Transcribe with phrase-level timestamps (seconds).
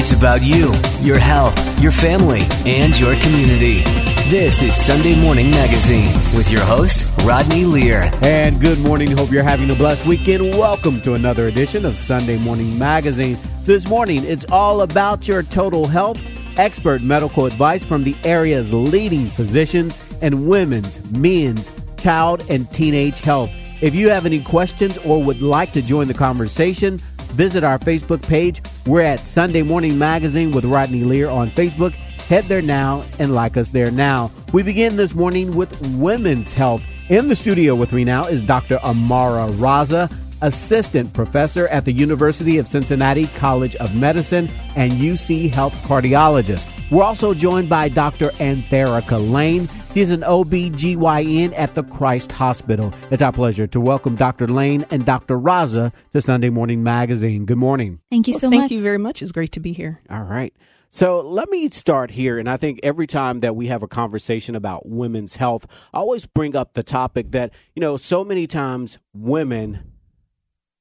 [0.00, 3.82] It's about you, your health, your family, and your community.
[4.30, 8.08] This is Sunday Morning Magazine with your host, Rodney Lear.
[8.22, 9.10] And good morning.
[9.10, 10.54] Hope you're having a blessed weekend.
[10.54, 13.36] Welcome to another edition of Sunday Morning Magazine.
[13.64, 16.20] This morning, it's all about your total health,
[16.58, 23.50] expert medical advice from the area's leading physicians, and women's, men's, child, and teenage health.
[23.80, 28.22] If you have any questions or would like to join the conversation, visit our Facebook
[28.22, 28.62] page.
[28.86, 31.92] We're at Sunday Morning Magazine with Rodney Lear on Facebook.
[31.92, 34.30] Head there now and like us there now.
[34.52, 36.82] We begin this morning with women's health.
[37.08, 38.78] In the studio with me now is Dr.
[38.84, 45.74] Amara Raza, assistant professor at the University of Cincinnati College of Medicine and UC Health
[45.84, 46.68] cardiologist.
[46.90, 48.28] We're also joined by Dr.
[48.38, 49.68] Antherica Lane.
[49.94, 52.92] She's an OB/GYN at the Christ Hospital.
[53.10, 54.46] It's our pleasure to welcome Dr.
[54.46, 55.38] Lane and Dr.
[55.38, 57.44] Raza to Sunday Morning Magazine.
[57.46, 57.98] Good morning.
[58.10, 58.68] Thank you well, so thank much.
[58.70, 59.22] Thank you very much.
[59.22, 60.00] It's great to be here.
[60.08, 60.54] All right.
[60.90, 62.38] So let me start here.
[62.38, 66.24] And I think every time that we have a conversation about women's health, I always
[66.24, 69.87] bring up the topic that, you know, so many times women,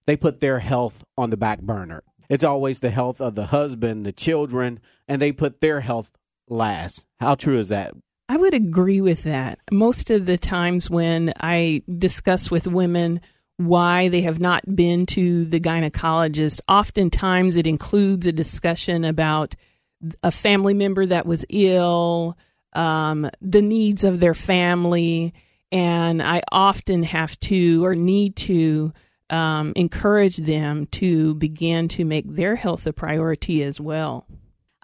[0.07, 2.01] they put their health on the back burner.
[2.29, 6.11] It's always the health of the husband, the children, and they put their health
[6.49, 7.05] last.
[7.19, 7.93] How true is that?
[8.29, 9.59] I would agree with that.
[9.71, 13.21] Most of the times when I discuss with women
[13.57, 19.55] why they have not been to the gynecologist, oftentimes it includes a discussion about
[20.21, 22.37] a family member that was ill,
[22.73, 25.33] um, the needs of their family,
[25.71, 28.93] and I often have to or need to
[29.29, 34.25] um, encourage them to begin to make their health a priority as well.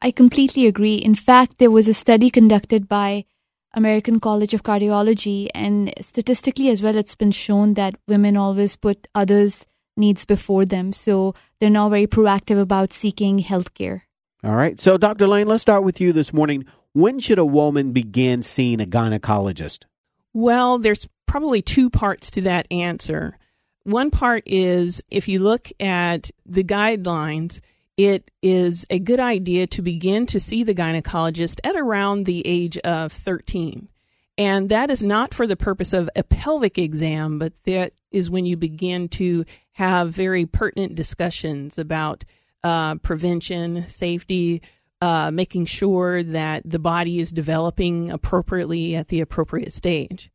[0.02, 0.96] I completely agree.
[0.96, 3.26] In fact, there was a study conducted by
[3.74, 9.08] American College of Cardiology, and statistically as well, it's been shown that women always put
[9.16, 9.66] others'
[9.98, 10.94] needs before them.
[10.94, 14.06] So they're now very proactive about seeking health care.
[14.44, 14.80] All right.
[14.80, 15.28] So, Dr.
[15.28, 16.66] Lane, let's start with you this morning.
[16.92, 19.86] When should a woman begin seeing a gynecologist?
[20.34, 23.38] Well, there's probably two parts to that answer.
[23.84, 27.60] One part is if you look at the guidelines,
[27.98, 32.78] it is a good idea to begin to see the gynecologist at around the age
[32.80, 33.90] of 13.
[34.38, 38.46] And that is not for the purpose of a pelvic exam, but that is when
[38.46, 42.24] you begin to have very pertinent discussions about
[42.64, 44.62] uh, prevention, safety,
[45.02, 50.32] uh, making sure that the body is developing appropriately at the appropriate stage.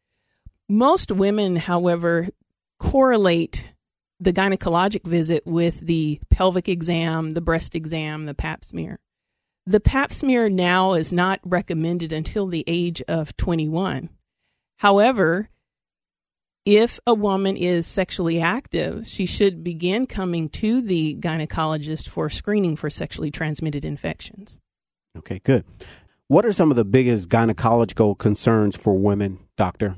[0.69, 2.29] Most women, however,
[2.78, 3.72] correlate
[4.21, 8.99] the gynecologic visit with the pelvic exam, the breast exam, the pap smear.
[9.66, 14.09] The pap smear now is not recommended until the age of 21.
[14.78, 15.50] However,
[16.65, 22.77] if a woman is sexually active, she should begin coming to the gynecologist for screening
[22.77, 24.59] for sexually transmitted infections.
[25.17, 25.65] Okay, good.
[26.28, 29.97] What are some of the biggest gynecological concerns for women, doctor?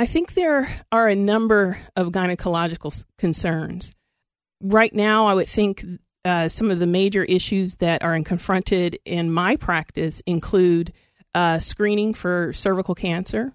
[0.00, 3.92] I think there are a number of gynecological concerns.
[4.60, 5.84] Right now, I would think
[6.24, 10.92] uh, some of the major issues that are confronted in my practice include
[11.34, 13.52] uh, screening for cervical cancer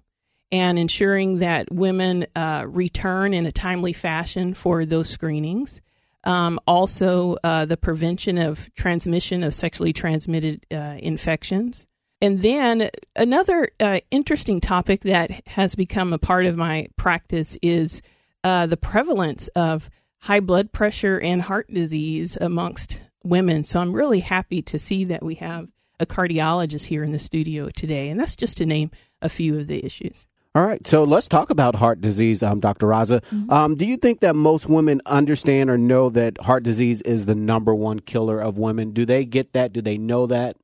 [0.52, 5.82] and ensuring that women uh, return in a timely fashion for those screenings.
[6.26, 11.88] Um, also, uh, the prevention of transmission of sexually transmitted uh, infections.
[12.24, 18.02] And then another uh, interesting topic that has become a part of my practice is
[18.46, 19.90] uh, the prevalence of
[20.22, 23.66] high blood pressure and heart disease amongst women.
[23.66, 25.68] So I'm really happy to see that we have
[26.00, 28.08] a cardiologist here in the studio today.
[28.08, 28.92] And that's just to name
[29.22, 30.26] a few of the issues.
[30.56, 32.88] All right, so let's talk about heart disease, um, Dr.
[32.88, 33.20] Raza.
[33.20, 33.52] Mm-hmm.
[33.52, 37.36] Um, do you think that most women understand or know that heart disease is the
[37.36, 38.92] number one killer of women?
[38.92, 39.74] Do they get that?
[39.74, 40.56] Do they know that?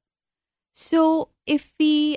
[0.81, 2.15] So, if we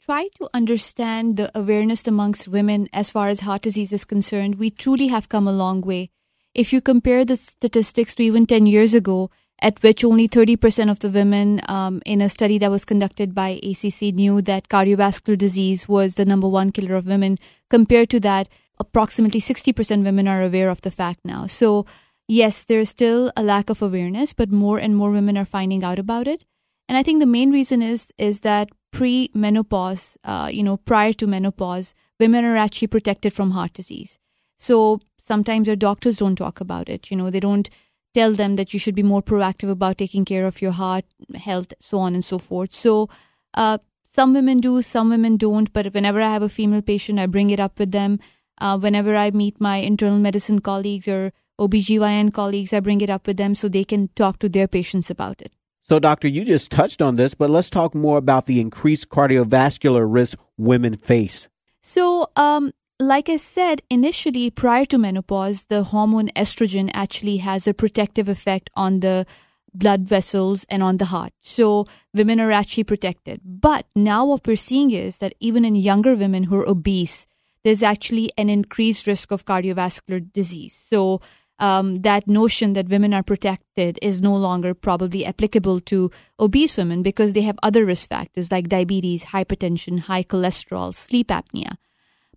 [0.00, 4.70] try to understand the awareness amongst women as far as heart disease is concerned, we
[4.70, 6.10] truly have come a long way.
[6.54, 9.30] If you compare the statistics to even 10 years ago,
[9.60, 13.58] at which only 30% of the women um, in a study that was conducted by
[13.64, 17.36] ACC knew that cardiovascular disease was the number one killer of women.
[17.68, 18.48] Compared to that,
[18.78, 21.46] approximately 60% women are aware of the fact now.
[21.46, 21.84] So,
[22.28, 25.98] yes, there's still a lack of awareness, but more and more women are finding out
[25.98, 26.44] about it.
[26.88, 31.26] And I think the main reason is is that pre-menopause, uh, you know, prior to
[31.26, 34.18] menopause, women are actually protected from heart disease.
[34.58, 37.10] So sometimes their doctors don't talk about it.
[37.10, 37.68] You know, they don't
[38.14, 41.04] tell them that you should be more proactive about taking care of your heart
[41.34, 42.72] health, so on and so forth.
[42.72, 43.08] So
[43.54, 45.72] uh, some women do, some women don't.
[45.72, 48.18] But whenever I have a female patient, I bring it up with them.
[48.60, 53.26] Uh, whenever I meet my internal medicine colleagues or OBGYN colleagues, I bring it up
[53.26, 55.52] with them so they can talk to their patients about it.
[55.88, 60.04] So, doctor, you just touched on this, but let's talk more about the increased cardiovascular
[60.06, 61.48] risk women face.
[61.80, 67.72] So, um, like I said, initially prior to menopause, the hormone estrogen actually has a
[67.72, 69.24] protective effect on the
[69.72, 71.32] blood vessels and on the heart.
[71.40, 73.40] So women are actually protected.
[73.44, 77.26] But now what we're seeing is that even in younger women who are obese,
[77.64, 80.74] there's actually an increased risk of cardiovascular disease.
[80.74, 81.20] So
[81.58, 87.02] um, that notion that women are protected is no longer probably applicable to obese women
[87.02, 91.76] because they have other risk factors like diabetes, hypertension, high cholesterol, sleep apnea.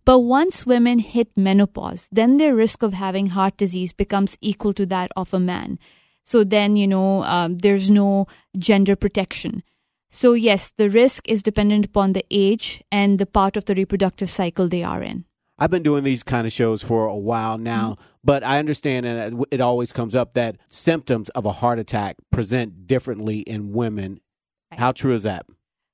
[0.04, 4.86] But once women hit menopause, then their risk of having heart disease becomes equal to
[4.88, 5.78] that of a man.
[6.24, 8.28] So then, you know, um, there's no
[8.58, 9.64] gender protection.
[10.10, 14.30] So, yes, the risk is dependent upon the age and the part of the reproductive
[14.30, 15.26] cycle they are in.
[15.62, 18.04] I've been doing these kind of shows for a while now, mm-hmm.
[18.24, 22.88] but I understand, and it always comes up that symptoms of a heart attack present
[22.88, 24.22] differently in women.
[24.72, 24.80] Right.
[24.80, 25.46] How true is that?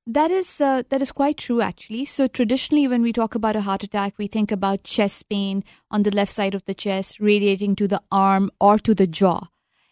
[0.06, 2.06] That is uh, that is quite true actually.
[2.06, 6.04] So traditionally, when we talk about a heart attack, we think about chest pain on
[6.04, 9.50] the left side of the chest, radiating to the arm or to the jaw.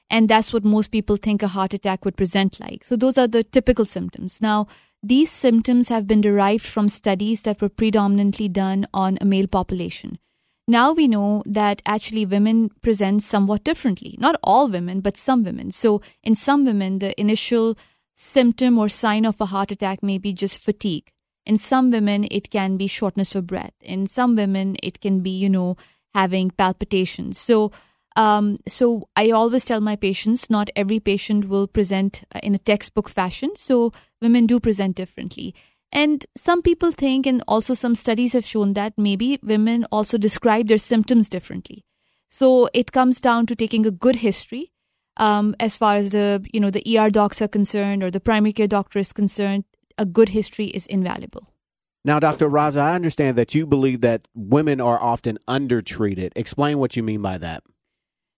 [0.09, 2.85] And that's what most people think a heart attack would present like.
[2.85, 4.41] So those are the typical symptoms.
[4.41, 4.67] Now,
[5.07, 10.17] these symptoms have been derived from studies that were predominantly done on a male population.
[10.67, 14.15] Now we know that actually women present somewhat differently.
[14.19, 15.69] Not all women, but some women.
[15.69, 17.77] So in some women, the initial
[18.15, 21.11] symptom or sign of a heart attack may be just fatigue.
[21.45, 23.73] In some women, it can be shortness of breath.
[23.81, 25.77] In some women, it can be, you know,
[26.15, 27.37] having palpitations.
[27.37, 27.71] So
[28.15, 32.59] um, so I always tell my patients not every patient will present uh, in a
[32.59, 33.51] textbook fashion.
[33.55, 33.91] So
[34.21, 35.53] women do present differently.
[35.91, 40.67] And some people think, and also some studies have shown that maybe women also describe
[40.67, 41.85] their symptoms differently.
[42.27, 44.71] So it comes down to taking a good history
[45.17, 48.51] um, as far as the you know the ER docs are concerned or the primary
[48.53, 49.63] care doctor is concerned.
[49.97, 51.47] A good history is invaluable.
[52.03, 52.49] Now, Dr.
[52.49, 56.33] Raza, I understand that you believe that women are often undertreated.
[56.35, 57.63] Explain what you mean by that.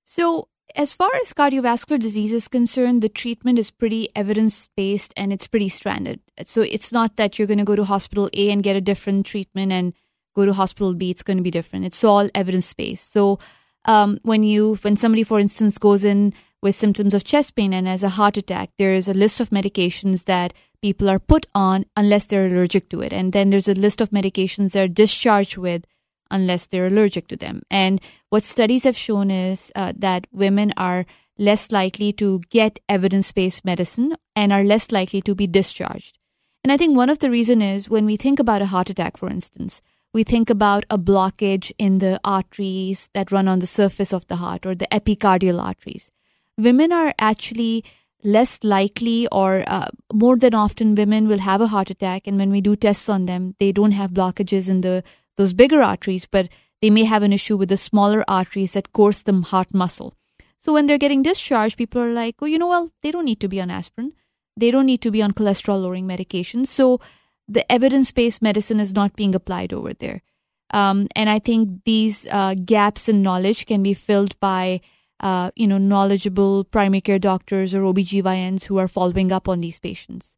[0.10, 5.34] So, as far as cardiovascular disease is concerned, the treatment is pretty evidence based and
[5.34, 6.22] it's pretty stranded.
[6.46, 9.26] So, it's not that you're going to go to hospital A and get a different
[9.26, 9.94] treatment and
[10.34, 11.84] go to hospital B, it's going to be different.
[11.84, 13.12] It's all evidence based.
[13.12, 13.40] So,
[13.84, 17.86] um, when you, when somebody, for instance, goes in with symptoms of chest pain and
[17.86, 21.84] has a heart attack, there is a list of medications that people are put on
[21.98, 23.12] unless they're allergic to it.
[23.12, 25.84] And then there's a list of medications they're discharged with
[26.32, 27.64] unless they're allergic to them.
[27.70, 31.06] And what studies have shown is uh, that women are
[31.38, 36.18] less likely to get evidence based medicine and are less likely to be discharged.
[36.64, 39.18] And I think one of the reason is when we think about a heart attack,
[39.18, 39.82] for instance,
[40.14, 44.38] we think about a blockage in the arteries that run on the surface of the
[44.38, 46.12] heart or the epicardial arteries.
[46.58, 47.84] Women are actually
[48.24, 52.50] less likely or uh, more than often women will have a heart attack and when
[52.50, 55.04] we do tests on them they don't have blockages in the
[55.38, 56.50] those bigger arteries, but
[56.82, 60.14] they may have an issue with the smaller arteries that course the heart muscle.
[60.60, 63.40] So when they're getting discharged, people are like, oh, you know, well, they don't need
[63.42, 64.14] to be on aspirin.
[64.58, 66.68] They don't need to be on cholesterol lowering medications.
[66.68, 67.00] So
[67.48, 70.22] the evidence based medicine is not being applied over there.
[70.72, 74.82] Um, and I think these uh, gaps in knowledge can be filled by,
[75.22, 79.80] uh, you know, knowledgeable primary care doctors or OBGYNs who are following up on these
[79.80, 80.36] patients.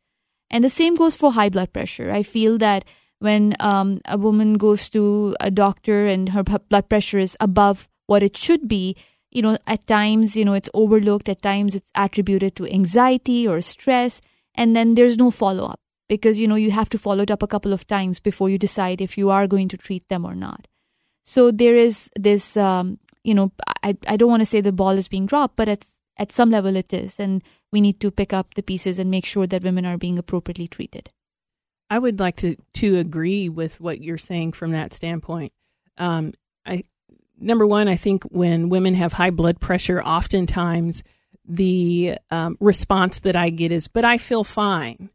[0.51, 2.11] And the same goes for high blood pressure.
[2.11, 2.85] I feel that
[3.19, 8.23] when um, a woman goes to a doctor and her blood pressure is above what
[8.23, 8.95] it should be
[9.31, 13.61] you know at times you know it's overlooked at times it's attributed to anxiety or
[13.61, 14.21] stress
[14.55, 17.43] and then there's no follow up because you know you have to follow it up
[17.43, 20.35] a couple of times before you decide if you are going to treat them or
[20.35, 20.67] not.
[21.23, 23.51] So there is this um, you know
[23.83, 26.49] I, I don't want to say the ball is being dropped but it's at some
[26.49, 29.63] level it is and we need to pick up the pieces and make sure that
[29.63, 31.11] women are being appropriately treated
[31.89, 35.53] I would like to to agree with what you're saying from that standpoint.
[35.97, 36.33] Um,
[36.65, 36.83] I
[37.39, 41.03] number one, I think when women have high blood pressure, oftentimes
[41.45, 45.09] the um, response that I get is, "But I feel fine."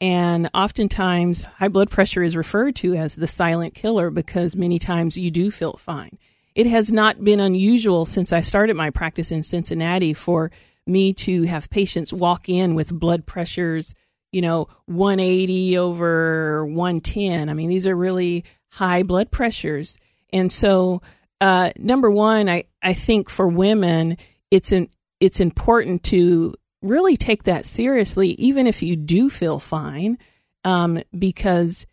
[0.00, 5.16] And oftentimes, high blood pressure is referred to as the silent killer because many times
[5.16, 6.18] you do feel fine.
[6.54, 10.50] It has not been unusual since I started my practice in Cincinnati for
[10.86, 13.94] me to have patients walk in with blood pressures
[14.36, 17.48] you know, 180 over 110.
[17.48, 19.96] I mean, these are really high blood pressures.
[20.30, 21.00] And so,
[21.40, 24.18] uh, number one, I, I think for women,
[24.50, 24.90] it's an,
[25.20, 30.18] it's important to really take that seriously, even if you do feel fine,
[30.64, 31.86] um, because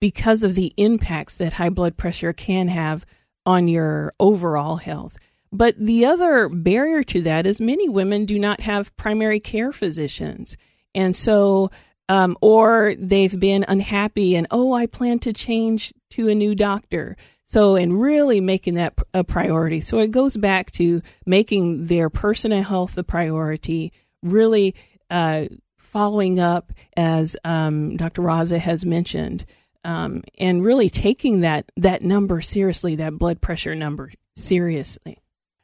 [0.00, 3.04] because of the impacts that high blood pressure can have
[3.44, 5.18] on your overall health.
[5.52, 10.56] But the other barrier to that is many women do not have primary care physicians.
[10.94, 11.70] And so,
[12.08, 17.16] um, or they've been unhappy and, oh, I plan to change to a new doctor.
[17.44, 19.80] So, and really making that a priority.
[19.80, 23.92] So it goes back to making their personal health the priority,
[24.22, 24.74] really
[25.10, 25.46] uh,
[25.78, 28.22] following up, as um, Dr.
[28.22, 29.46] Raza has mentioned,
[29.84, 35.18] um, and really taking that that number seriously, that blood pressure number seriously.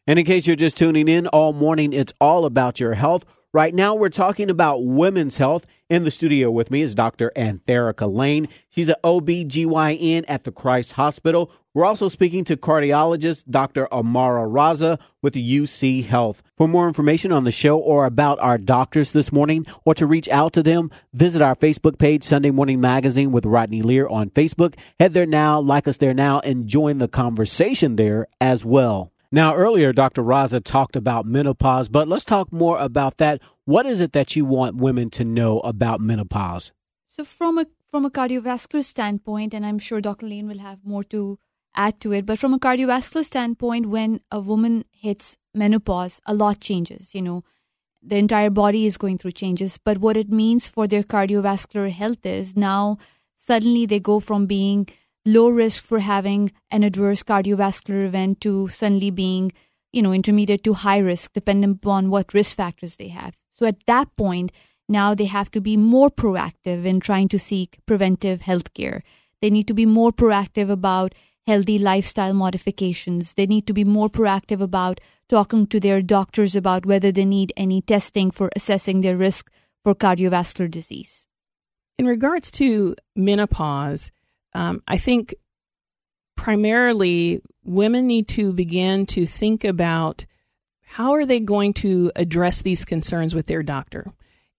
[0.06, 3.24] And in case you're just tuning in, all morning it's all about your health.
[3.54, 5.64] Right now, we're talking about women's health.
[5.88, 7.30] In the studio with me is Dr.
[7.36, 8.48] Antherica Lane.
[8.68, 11.52] She's an OB/GYN at the Christ Hospital.
[11.72, 13.86] We're also speaking to cardiologist Dr.
[13.94, 16.42] Amara Raza with UC Health.
[16.56, 20.28] For more information on the show or about our doctors this morning or to reach
[20.30, 24.74] out to them, visit our Facebook page, Sunday Morning Magazine with Rodney Lear on Facebook.
[24.98, 29.12] Head there now, like us there now, and join the conversation there as well.
[29.34, 30.22] Now, earlier, Dr.
[30.22, 33.40] Raza talked about menopause, but let's talk more about that.
[33.64, 36.70] What is it that you want women to know about menopause?
[37.08, 40.28] So, from a from a cardiovascular standpoint, and I'm sure Dr.
[40.28, 41.40] Lane will have more to
[41.74, 46.60] add to it, but from a cardiovascular standpoint, when a woman hits menopause, a lot
[46.60, 47.12] changes.
[47.12, 47.42] You know,
[48.00, 49.78] the entire body is going through changes.
[49.78, 52.98] But what it means for their cardiovascular health is now
[53.34, 54.86] suddenly they go from being
[55.24, 59.52] low risk for having an adverse cardiovascular event to suddenly being,
[59.92, 63.36] you know, intermediate to high risk, depending upon what risk factors they have.
[63.50, 64.52] So at that point,
[64.88, 69.00] now they have to be more proactive in trying to seek preventive health care.
[69.40, 71.14] They need to be more proactive about
[71.46, 73.34] healthy lifestyle modifications.
[73.34, 77.52] They need to be more proactive about talking to their doctors about whether they need
[77.56, 79.50] any testing for assessing their risk
[79.82, 81.26] for cardiovascular disease.
[81.98, 84.10] In regards to menopause,
[84.54, 85.34] um, I think
[86.36, 90.26] primarily women need to begin to think about
[90.82, 94.06] how are they going to address these concerns with their doctor.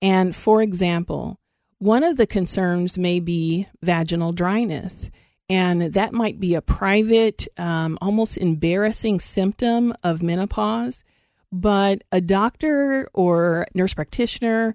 [0.02, 1.40] And for example,
[1.80, 5.12] one of the concerns may be vaginal dryness.
[5.48, 11.04] And that might be a private, um, almost embarrassing symptom of menopause.
[11.52, 14.74] But a doctor or nurse practitioner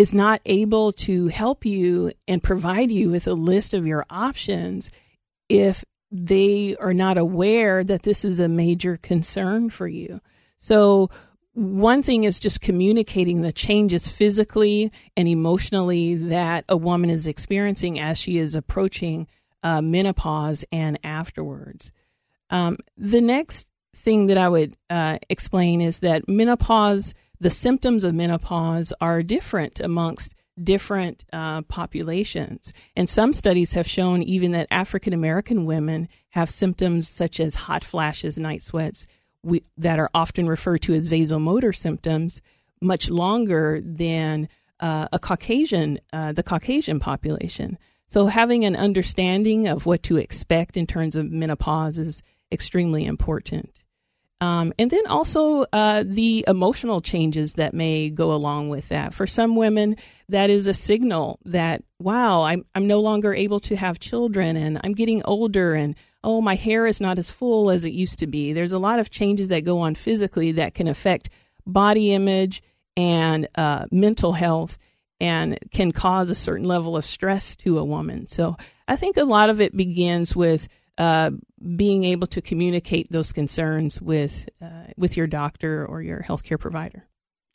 [0.00, 4.90] is not able to help you and provide you with a list of your options
[5.50, 10.18] if they are not aware that this is a major concern for you.
[10.56, 11.10] So,
[11.52, 17.98] one thing is just communicating the changes physically and emotionally that a woman is experiencing
[17.98, 19.26] as she is approaching
[19.62, 21.92] uh, menopause and afterwards.
[22.48, 28.14] Um, the next thing that I would uh, explain is that menopause the symptoms of
[28.14, 32.72] menopause are different amongst different uh, populations.
[32.94, 37.82] And some studies have shown even that African American women have symptoms such as hot
[37.82, 39.06] flashes, night sweats,
[39.42, 42.42] we, that are often referred to as vasomotor symptoms,
[42.80, 44.48] much longer than
[44.80, 47.78] uh, a Caucasian, uh, the Caucasian population.
[48.06, 53.70] So having an understanding of what to expect in terms of menopause is extremely important.
[54.40, 59.12] Um, and then also uh, the emotional changes that may go along with that.
[59.12, 59.96] For some women,
[60.30, 64.80] that is a signal that, wow, I'm, I'm no longer able to have children and
[64.82, 65.94] I'm getting older and,
[66.24, 68.54] oh, my hair is not as full as it used to be.
[68.54, 71.28] There's a lot of changes that go on physically that can affect
[71.66, 72.62] body image
[72.96, 74.78] and uh, mental health
[75.20, 78.26] and can cause a certain level of stress to a woman.
[78.26, 78.56] So
[78.88, 80.66] I think a lot of it begins with
[81.00, 81.30] uh,
[81.76, 87.08] being able to communicate those concerns with uh, with your doctor or your healthcare provider.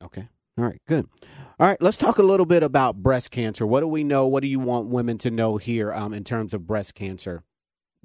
[0.03, 0.27] Okay.
[0.57, 0.81] All right.
[0.87, 1.07] Good.
[1.59, 1.79] All right.
[1.79, 3.67] Let's talk a little bit about breast cancer.
[3.67, 4.25] What do we know?
[4.25, 7.43] What do you want women to know here um, in terms of breast cancer?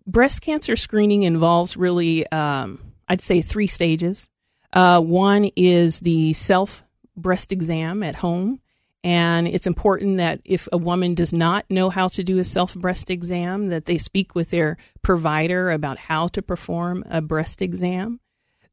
[0.06, 2.78] Breast cancer screening involves really, um,
[3.08, 4.28] I'd say, three stages.
[4.74, 6.82] Uh, one is the self
[7.16, 8.60] breast exam at home.
[9.02, 12.74] And it's important that if a woman does not know how to do a self
[12.74, 18.20] breast exam, that they speak with their provider about how to perform a breast exam.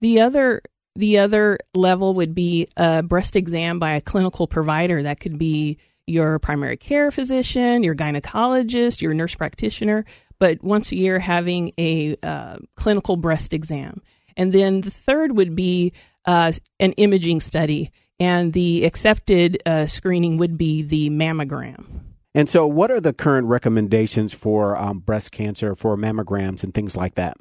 [0.02, 0.62] The other
[0.96, 5.04] the other level would be a breast exam by a clinical provider.
[5.04, 10.06] That could be your primary care physician, your gynecologist, your nurse practitioner,
[10.40, 14.02] but once a year having a uh, clinical breast exam.
[14.36, 15.94] And then the third would be
[16.26, 21.86] uh, an imaging study and the accepted uh, screening would be the mammogram.
[22.34, 26.96] And so, what are the current recommendations for um, breast cancer for mammograms and things
[26.96, 27.38] like that?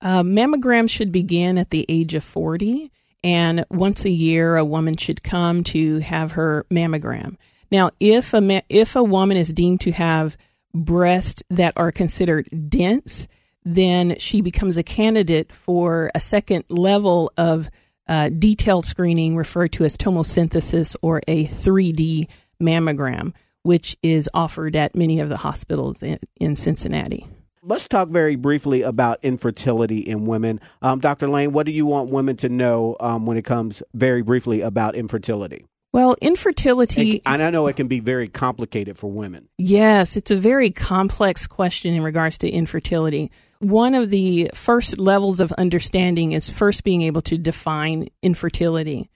[0.00, 2.90] Uh, mammograms should begin at the age of 40,
[3.22, 7.36] and once a year, a woman should come to have her mammogram.
[7.70, 10.36] Now, if a ma- if a woman is deemed to have
[10.74, 13.28] breasts that are considered dense,
[13.64, 17.70] then she becomes a candidate for a second level of
[18.08, 22.28] uh, detailed screening referred to as tomosynthesis or a 3D
[22.62, 23.32] mammogram,
[23.62, 27.26] which is offered at many of the hospitals in, in Cincinnati.
[27.62, 30.60] Let's talk very briefly about infertility in women.
[30.82, 31.30] Um, Dr.
[31.30, 34.94] Lane, what do you want women to know um, when it comes very briefly about
[34.94, 35.64] infertility?
[35.90, 37.22] Well, infertility.
[37.24, 39.48] And I know it can be very complicated for women.
[39.58, 43.30] Yes, it's a very complex question in regards to infertility.
[43.64, 49.08] One of the first levels of understanding is first being able to define infertility.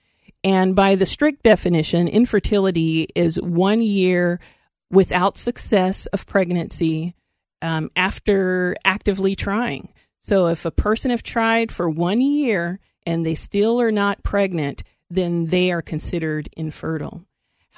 [0.43, 4.39] And by the strict definition, infertility is one year
[4.89, 7.13] without success of pregnancy
[7.61, 9.93] um, after actively trying.
[10.19, 14.81] So if a person have tried for one year and they still are not pregnant,
[15.11, 17.23] then they are considered infertile.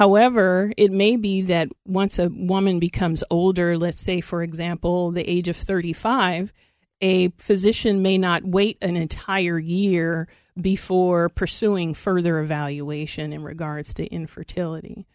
[0.01, 5.29] However, it may be that once a woman becomes older, let's say, for example, the
[5.29, 6.51] age of 35,
[7.01, 10.27] a physician may not wait an entire year
[10.59, 15.05] before pursuing further evaluation in regards to infertility.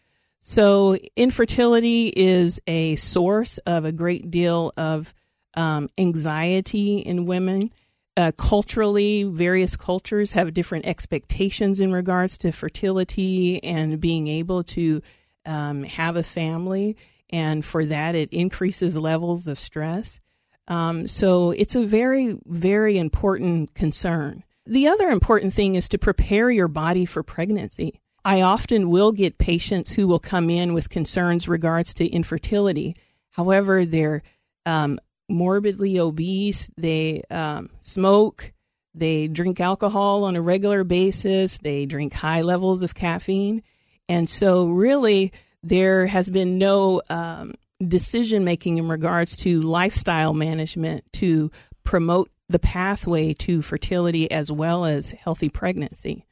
[0.41, 5.13] So, infertility is a source of a great deal of
[5.55, 7.73] um, anxiety in women.
[8.17, 15.03] Uh, culturally, various cultures have different expectations in regards to fertility and being able to
[15.45, 16.97] um, have a family.
[17.29, 20.21] And for that, it increases levels of stress.
[20.69, 24.45] Um, so it's a very, very important concern.
[24.65, 28.01] The other important thing is to prepare your body for pregnancy.
[28.25, 32.97] I often will get patients who will come in with concerns regards to infertility.
[33.31, 34.23] However, they're
[34.65, 38.53] um, morbidly obese, they um, smoke,
[38.95, 43.63] they drink alcohol on a regular basis, they drink high levels of caffeine.
[44.09, 47.55] And so, really, there has been no um,
[47.87, 51.51] decision making in regards to lifestyle management to
[51.85, 56.25] promote the pathway to fertility as well as healthy pregnancy.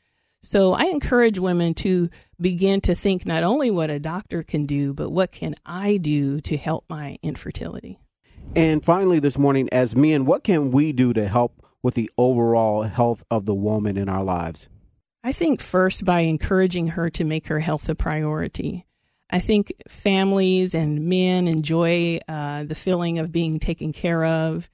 [0.43, 2.11] So I encourage women to
[2.41, 6.41] begin to think not only what a doctor can do, but what can I do
[6.43, 7.99] to help my infertility.
[8.57, 12.83] And finally, this morning, as men, what can we do to help with the overall
[12.83, 14.69] health of the woman in our lives?
[15.23, 18.87] I think first by encouraging her to make her health a priority.
[19.31, 24.71] I think families and men enjoy uh, the feeling of being taken care of,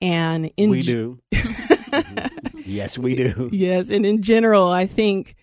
[0.00, 1.20] and in we do.
[2.64, 3.50] yes, we do.
[3.52, 5.36] Yes, and in general, I think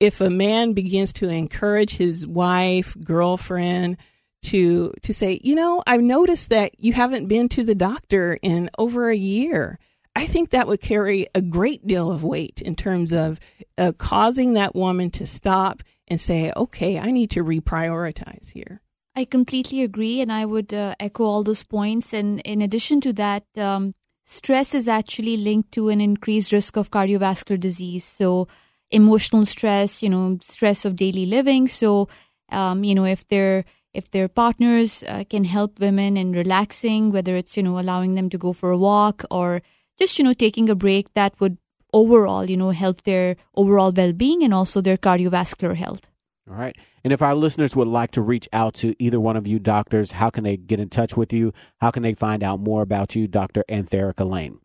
[0.00, 3.96] if a man begins to encourage his wife, girlfriend
[4.42, 8.70] to to say, you know, I've noticed that you haven't been to the doctor in
[8.78, 9.78] over a year.
[10.14, 13.38] I think that would carry a great deal of weight in terms of
[13.76, 18.80] uh, causing that woman to stop and say, okay, I need to reprioritize here.
[19.14, 22.12] I completely agree, and I would uh, echo all those points.
[22.12, 23.94] And in addition to that, um,
[24.24, 28.04] stress is actually linked to an increased risk of cardiovascular disease.
[28.04, 28.48] So,
[28.90, 31.66] emotional stress, you know, stress of daily living.
[31.66, 32.08] So,
[32.50, 33.64] um, you know, if their
[33.96, 38.28] if their partners uh, can help women in relaxing, whether it's you know allowing them
[38.30, 39.62] to go for a walk or
[39.98, 41.56] just you know taking a break, that would
[41.92, 46.08] overall you know help their overall well being and also their cardiovascular health.
[46.48, 46.76] All right.
[47.02, 50.12] And if our listeners would like to reach out to either one of you doctors,
[50.12, 51.52] how can they get in touch with you?
[51.80, 53.64] How can they find out more about you, Dr.
[53.68, 54.58] Antherica Lane?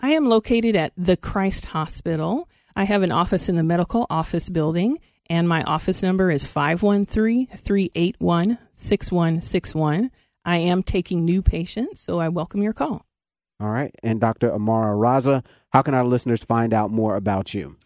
[0.00, 2.48] I am located at the Christ Hospital.
[2.76, 7.46] I have an office in the medical office building, and my office number is 513
[7.46, 10.10] 381 6161.
[10.44, 13.04] I am taking new patients, so I welcome your call.
[13.60, 13.94] All right.
[14.02, 14.52] And Dr.
[14.52, 17.76] Amara Raza, how can our listeners find out more about you?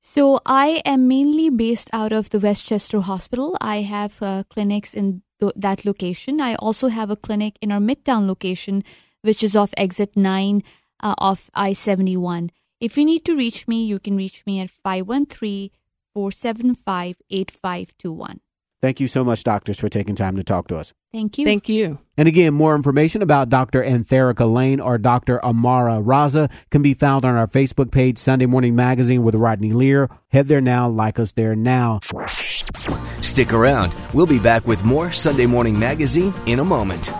[0.00, 3.56] So I am mainly based out of the West Chester Hospital.
[3.60, 6.42] I have uh, clinics in th- that location.
[6.42, 8.84] I also have a clinic in our Midtown location,
[9.22, 10.62] which is off exit 9
[11.02, 12.50] uh, of I 71.
[12.80, 15.70] If you need to reach me, you can reach me at 513
[16.14, 18.40] 475 8521.
[18.84, 20.92] Thank you so much, doctors, for taking time to talk to us.
[21.10, 21.46] Thank you.
[21.46, 22.00] Thank you.
[22.18, 23.82] And again, more information about Dr.
[23.82, 25.42] Antherica Lane or Dr.
[25.42, 30.10] Amara Raza can be found on our Facebook page, Sunday Morning Magazine with Rodney Lear.
[30.28, 32.00] Head there now, like us there now.
[33.22, 33.94] Stick around.
[34.12, 37.10] We'll be back with more Sunday Morning Magazine in a moment.